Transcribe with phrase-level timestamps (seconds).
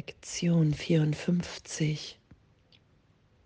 [0.00, 2.18] Lektion 54.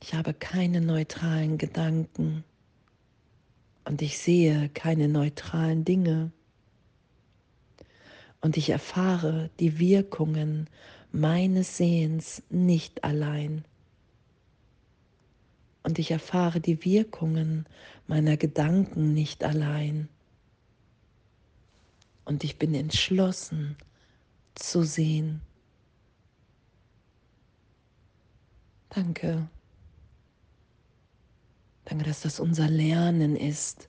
[0.01, 2.45] Ich habe keine neutralen Gedanken
[3.85, 6.31] und ich sehe keine neutralen Dinge
[8.41, 10.71] und ich erfahre die Wirkungen
[11.11, 13.65] meines Sehens nicht allein.
[15.83, 17.67] Und ich erfahre die Wirkungen
[18.07, 20.09] meiner Gedanken nicht allein.
[22.25, 23.75] Und ich bin entschlossen
[24.55, 25.41] zu sehen.
[28.95, 29.49] Danke.
[31.85, 33.89] Danke, dass das unser Lernen ist,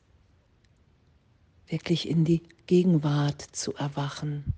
[1.68, 4.54] wirklich in die Gegenwart zu erwachen,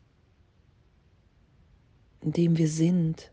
[2.21, 3.29] in dem wir sind.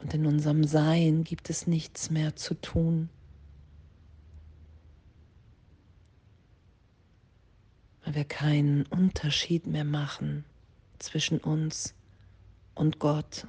[0.00, 3.10] Und in unserem Sein gibt es nichts mehr zu tun.
[8.04, 10.44] Weil wir keinen Unterschied mehr machen
[10.98, 11.94] zwischen uns
[12.74, 13.46] und Gott.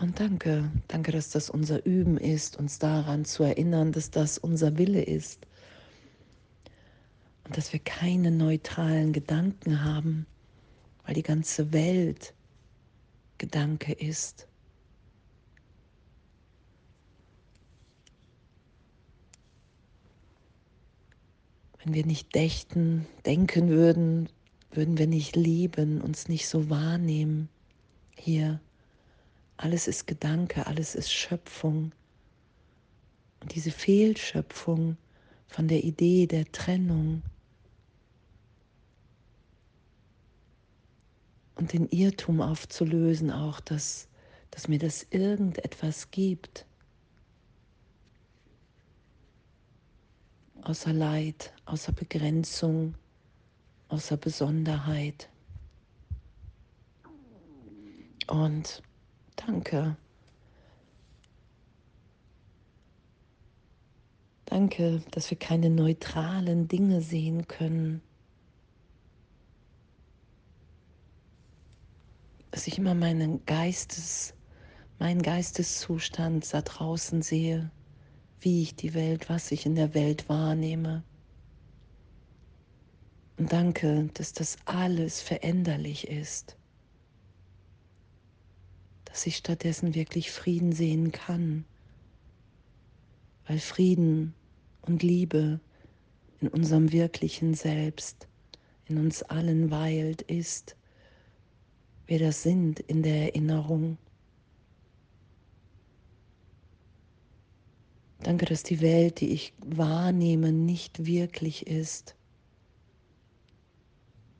[0.00, 4.78] Und danke, danke, dass das unser Üben ist, uns daran zu erinnern, dass das unser
[4.78, 5.46] Wille ist.
[7.44, 10.24] Und dass wir keine neutralen Gedanken haben,
[11.04, 12.32] weil die ganze Welt
[13.36, 14.48] Gedanke ist.
[21.84, 24.30] Wenn wir nicht dächten, denken würden,
[24.70, 27.50] würden wir nicht lieben, uns nicht so wahrnehmen
[28.16, 28.60] hier
[29.60, 31.92] alles ist Gedanke, alles ist Schöpfung.
[33.40, 34.96] Und diese Fehlschöpfung
[35.48, 37.22] von der Idee der Trennung
[41.56, 44.08] und den Irrtum aufzulösen, auch dass,
[44.50, 46.64] dass mir das irgendetwas gibt,
[50.62, 52.94] außer Leid, außer Begrenzung,
[53.88, 55.28] außer Besonderheit.
[58.26, 58.82] Und
[59.46, 59.96] Danke.
[64.44, 68.02] Danke, dass wir keine neutralen Dinge sehen können.
[72.50, 74.34] Dass ich immer meinen Geistes,
[74.98, 77.70] meinen Geisteszustand da draußen sehe,
[78.40, 81.02] wie ich die Welt, was ich in der Welt wahrnehme.
[83.38, 86.59] Und danke, dass das alles veränderlich ist
[89.10, 91.64] dass ich stattdessen wirklich Frieden sehen kann,
[93.46, 94.34] weil Frieden
[94.82, 95.60] und Liebe
[96.40, 98.28] in unserem wirklichen Selbst,
[98.86, 100.76] in uns allen weilt, ist,
[102.06, 103.98] wir das sind in der Erinnerung.
[108.22, 112.14] Danke, dass die Welt, die ich wahrnehme, nicht wirklich ist.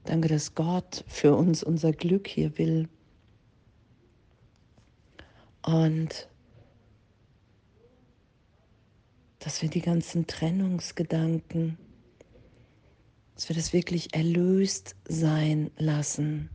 [0.04, 2.88] Danke, dass Gott für uns unser Glück hier will.
[5.70, 6.28] Und
[9.38, 11.78] dass wir die ganzen Trennungsgedanken,
[13.36, 16.50] dass wir das wirklich erlöst sein lassen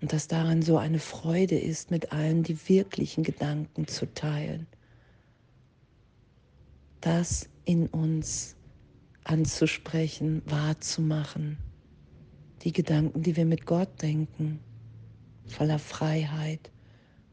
[0.00, 4.68] und dass daran so eine Freude ist, mit allen die wirklichen Gedanken zu teilen.
[7.00, 8.54] Das in uns
[9.24, 11.58] anzusprechen, wahrzumachen.
[12.62, 14.60] Die Gedanken, die wir mit Gott denken,
[15.46, 16.70] voller Freiheit,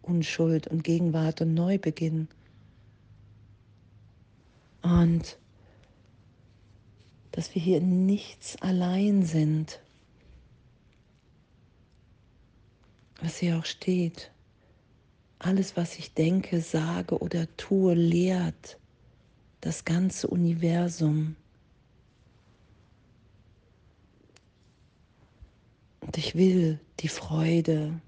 [0.02, 2.28] Unschuld und Gegenwart und Neubeginn.
[4.82, 5.38] Und
[7.32, 9.80] dass wir hier nichts allein sind,
[13.22, 14.32] was hier auch steht.
[15.40, 18.78] Alles, was ich denke, sage oder tue, lehrt
[19.62, 21.36] das ganze Universum.
[26.02, 28.02] Und ich will die Freude,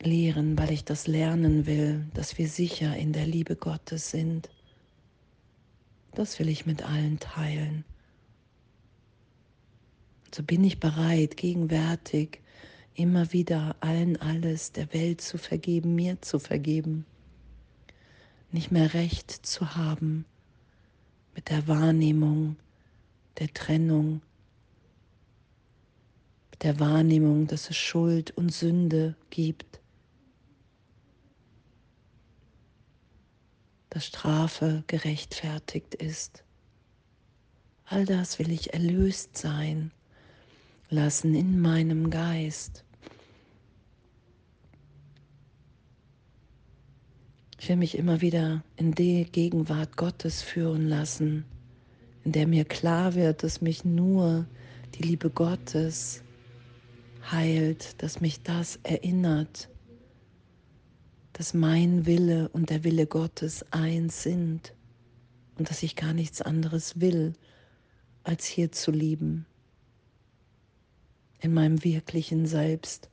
[0.00, 4.48] lehren, weil ich das lernen will, dass wir sicher in der Liebe Gottes sind.
[6.12, 7.84] Das will ich mit allen teilen.
[10.34, 12.40] So bin ich bereit, gegenwärtig
[12.94, 17.06] immer wieder allen alles der Welt zu vergeben, mir zu vergeben,
[18.50, 20.24] nicht mehr recht zu haben
[21.34, 22.56] mit der Wahrnehmung
[23.38, 24.20] der Trennung,
[26.50, 29.80] mit der Wahrnehmung, dass es Schuld und Sünde gibt
[33.98, 36.44] dass Strafe gerechtfertigt ist.
[37.84, 39.90] All das will ich erlöst sein
[40.88, 42.84] lassen in meinem Geist.
[47.58, 51.44] Ich will mich immer wieder in die Gegenwart Gottes führen lassen,
[52.22, 54.46] in der mir klar wird, dass mich nur
[54.94, 56.22] die Liebe Gottes
[57.32, 59.68] heilt, dass mich das erinnert,
[61.38, 64.74] dass mein Wille und der Wille Gottes eins sind
[65.56, 67.32] und dass ich gar nichts anderes will,
[68.24, 69.46] als hier zu lieben,
[71.38, 73.08] in meinem wirklichen Selbst.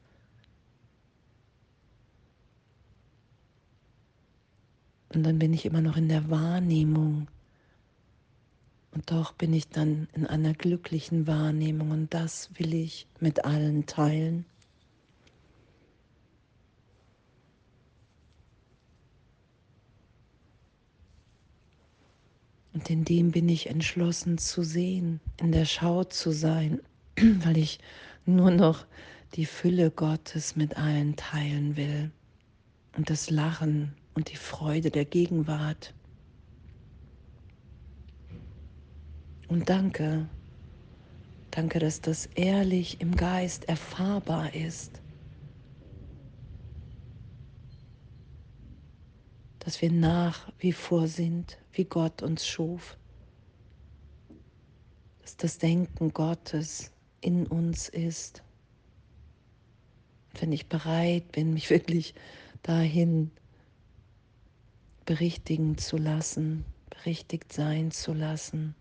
[5.09, 7.27] Und dann bin ich immer noch in der Wahrnehmung.
[8.91, 13.85] Und doch bin ich dann in einer glücklichen Wahrnehmung und das will ich mit allen
[13.85, 14.45] teilen.
[22.75, 26.81] Und in dem bin ich entschlossen zu sehen, in der Schau zu sein,
[27.15, 27.79] weil ich
[28.25, 28.85] nur noch
[29.35, 32.11] die Fülle Gottes mit allen teilen will
[32.97, 35.93] und das Lachen und die Freude der Gegenwart.
[39.47, 40.27] Und danke,
[41.51, 45.01] danke, dass das ehrlich im Geist erfahrbar ist.
[49.65, 52.97] Dass wir nach wie vor sind, wie Gott uns schuf.
[55.23, 58.43] Dass das Denken Gottes in uns ist.
[60.31, 62.13] Und wenn ich bereit bin, mich wirklich
[62.61, 63.31] dahin
[65.05, 68.75] berichtigen zu lassen, berichtigt sein zu lassen.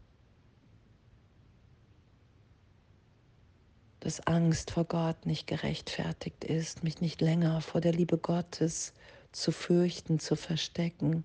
[4.00, 8.92] Dass Angst vor Gott nicht gerechtfertigt ist, mich nicht länger vor der Liebe Gottes
[9.36, 11.24] zu fürchten, zu verstecken.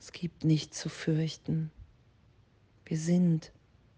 [0.00, 1.70] Es gibt nichts zu fürchten.
[2.84, 3.52] Wir sind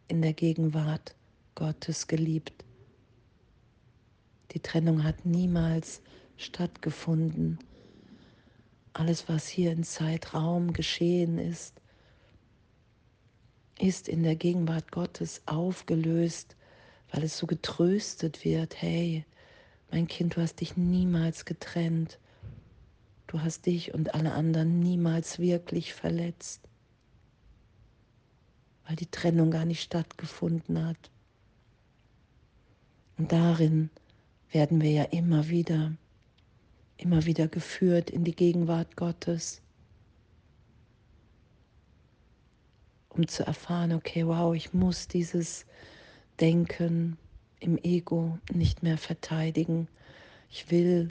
[0.09, 1.15] in der Gegenwart
[1.55, 2.65] Gottes geliebt.
[4.53, 6.01] Die Trennung hat niemals
[6.37, 7.59] stattgefunden
[8.97, 11.75] alles, was hier in Zeitraum geschehen ist,
[13.79, 16.57] ist in der Gegenwart Gottes aufgelöst,
[17.13, 18.81] weil es so getröstet wird.
[18.81, 19.25] Hey,
[19.91, 22.19] mein Kind, du hast dich niemals getrennt.
[23.37, 26.63] Du hast dich und alle anderen niemals wirklich verletzt,
[28.87, 31.11] weil die Trennung gar nicht stattgefunden hat.
[33.19, 33.91] Und darin
[34.53, 35.93] werden wir ja immer wieder
[36.97, 39.61] immer wieder geführt in die Gegenwart Gottes,
[43.11, 45.67] um zu erfahren, okay, wow, ich muss dieses
[46.41, 47.19] Denken
[47.61, 49.89] im Ego nicht mehr verteidigen.
[50.49, 51.11] Ich will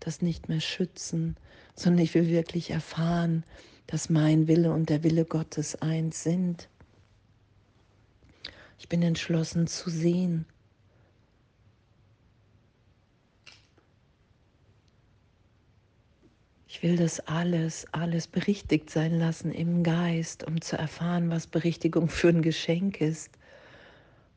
[0.00, 1.36] das nicht mehr schützen,
[1.74, 3.44] sondern ich will wirklich erfahren,
[3.86, 6.68] dass mein Wille und der Wille Gottes eins sind.
[8.78, 10.46] Ich bin entschlossen zu sehen,
[16.70, 22.08] Ich will das alles, alles berichtigt sein lassen im Geist, um zu erfahren, was Berichtigung
[22.08, 23.30] für ein Geschenk ist.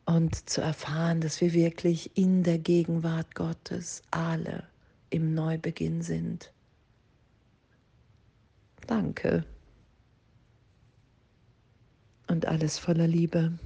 [0.06, 4.64] Und zu erfahren, dass wir wirklich in der Gegenwart Gottes alle
[5.12, 6.52] im Neubeginn sind.
[8.88, 9.46] Danke.
[12.28, 13.60] Und alles voller Liebe.